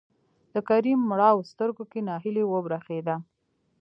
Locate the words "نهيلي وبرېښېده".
2.07-3.15